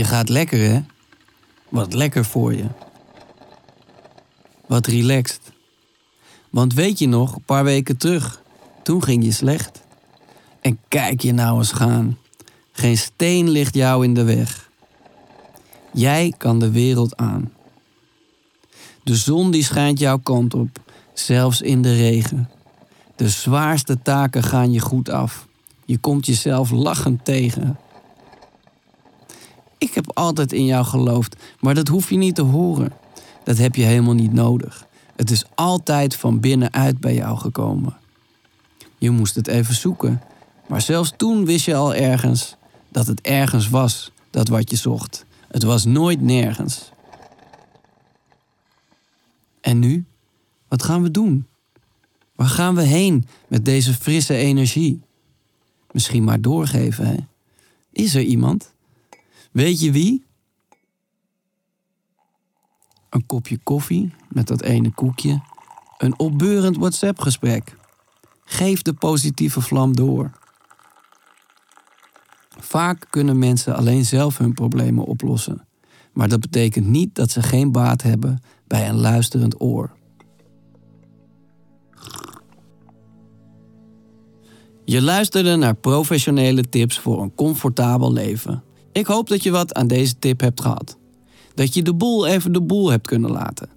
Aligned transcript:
Je 0.00 0.06
gaat 0.06 0.28
lekker, 0.28 0.58
hè? 0.58 0.80
Wat 1.68 1.92
lekker 1.94 2.24
voor 2.24 2.54
je. 2.54 2.64
Wat 4.66 4.86
relaxed. 4.86 5.40
Want 6.50 6.74
weet 6.74 6.98
je 6.98 7.08
nog, 7.08 7.34
een 7.34 7.42
paar 7.42 7.64
weken 7.64 7.96
terug, 7.96 8.42
toen 8.82 9.02
ging 9.02 9.24
je 9.24 9.32
slecht. 9.32 9.82
En 10.60 10.78
kijk 10.88 11.20
je 11.20 11.32
nou 11.32 11.58
eens 11.58 11.72
gaan. 11.72 12.18
Geen 12.72 12.98
steen 12.98 13.48
ligt 13.48 13.74
jou 13.74 14.04
in 14.04 14.14
de 14.14 14.24
weg. 14.24 14.70
Jij 15.92 16.34
kan 16.36 16.58
de 16.58 16.70
wereld 16.70 17.16
aan. 17.16 17.52
De 19.02 19.16
zon 19.16 19.50
die 19.50 19.64
schijnt 19.64 19.98
jouw 19.98 20.18
kant 20.18 20.54
op, 20.54 20.80
zelfs 21.12 21.60
in 21.60 21.82
de 21.82 21.94
regen. 21.94 22.50
De 23.16 23.28
zwaarste 23.28 24.02
taken 24.02 24.42
gaan 24.42 24.72
je 24.72 24.80
goed 24.80 25.08
af. 25.08 25.46
Je 25.84 25.98
komt 25.98 26.26
jezelf 26.26 26.70
lachend 26.70 27.24
tegen. 27.24 27.78
Ik 29.80 29.94
heb 29.94 30.16
altijd 30.16 30.52
in 30.52 30.64
jou 30.64 30.84
geloofd, 30.84 31.36
maar 31.60 31.74
dat 31.74 31.88
hoef 31.88 32.10
je 32.10 32.16
niet 32.16 32.34
te 32.34 32.42
horen. 32.42 32.92
Dat 33.44 33.58
heb 33.58 33.74
je 33.74 33.82
helemaal 33.82 34.14
niet 34.14 34.32
nodig. 34.32 34.86
Het 35.16 35.30
is 35.30 35.44
altijd 35.54 36.16
van 36.16 36.40
binnenuit 36.40 37.00
bij 37.00 37.14
jou 37.14 37.38
gekomen. 37.38 37.96
Je 38.98 39.10
moest 39.10 39.34
het 39.34 39.46
even 39.46 39.74
zoeken, 39.74 40.22
maar 40.68 40.80
zelfs 40.80 41.12
toen 41.16 41.44
wist 41.44 41.64
je 41.64 41.74
al 41.74 41.94
ergens 41.94 42.56
dat 42.88 43.06
het 43.06 43.20
ergens 43.20 43.68
was, 43.68 44.12
dat 44.30 44.48
wat 44.48 44.70
je 44.70 44.76
zocht. 44.76 45.24
Het 45.48 45.62
was 45.62 45.84
nooit 45.84 46.20
nergens. 46.20 46.90
En 49.60 49.78
nu? 49.78 50.04
Wat 50.68 50.82
gaan 50.82 51.02
we 51.02 51.10
doen? 51.10 51.46
Waar 52.34 52.48
gaan 52.48 52.74
we 52.74 52.82
heen 52.82 53.26
met 53.48 53.64
deze 53.64 53.94
frisse 53.94 54.34
energie? 54.34 55.02
Misschien 55.90 56.24
maar 56.24 56.40
doorgeven, 56.40 57.06
hè? 57.06 57.16
Is 57.92 58.14
er 58.14 58.22
iemand? 58.22 58.72
Weet 59.50 59.80
je 59.80 59.92
wie? 59.92 60.24
Een 63.10 63.26
kopje 63.26 63.58
koffie 63.58 64.14
met 64.28 64.46
dat 64.46 64.62
ene 64.62 64.90
koekje. 64.90 65.42
Een 65.98 66.18
opbeurend 66.18 66.76
WhatsApp-gesprek. 66.76 67.76
Geef 68.44 68.82
de 68.82 68.92
positieve 68.92 69.60
vlam 69.60 69.96
door. 69.96 70.30
Vaak 72.58 73.06
kunnen 73.10 73.38
mensen 73.38 73.76
alleen 73.76 74.04
zelf 74.04 74.38
hun 74.38 74.52
problemen 74.52 75.04
oplossen. 75.04 75.66
Maar 76.12 76.28
dat 76.28 76.40
betekent 76.40 76.86
niet 76.86 77.14
dat 77.14 77.30
ze 77.30 77.42
geen 77.42 77.72
baat 77.72 78.02
hebben 78.02 78.42
bij 78.66 78.88
een 78.88 79.00
luisterend 79.00 79.60
oor. 79.60 79.98
Je 84.84 85.02
luisterde 85.02 85.56
naar 85.56 85.74
professionele 85.74 86.62
tips 86.62 86.98
voor 86.98 87.22
een 87.22 87.34
comfortabel 87.34 88.12
leven. 88.12 88.62
Ik 88.92 89.06
hoop 89.06 89.28
dat 89.28 89.42
je 89.42 89.50
wat 89.50 89.74
aan 89.74 89.86
deze 89.86 90.18
tip 90.18 90.40
hebt 90.40 90.60
gehad. 90.60 90.96
Dat 91.54 91.74
je 91.74 91.82
de 91.82 91.94
boel 91.94 92.26
even 92.26 92.52
de 92.52 92.62
boel 92.62 92.90
hebt 92.90 93.06
kunnen 93.06 93.30
laten. 93.30 93.68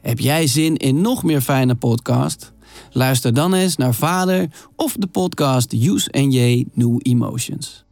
Heb 0.00 0.18
jij 0.18 0.46
zin 0.46 0.76
in 0.76 1.00
nog 1.00 1.22
meer 1.22 1.40
fijne 1.40 1.74
podcast? 1.74 2.52
Luister 2.90 3.34
dan 3.34 3.54
eens 3.54 3.76
naar 3.76 3.94
Vader 3.94 4.50
of 4.76 4.96
de 4.98 5.06
podcast 5.06 5.72
Use 5.72 6.08
NJ 6.12 6.66
New 6.72 6.98
Emotions. 7.02 7.84